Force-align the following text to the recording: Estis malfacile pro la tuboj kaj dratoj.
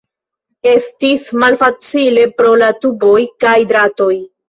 Estis 0.71 1.27
malfacile 1.45 2.25
pro 2.41 2.57
la 2.65 2.73
tuboj 2.83 3.17
kaj 3.47 3.57
dratoj. 3.73 4.15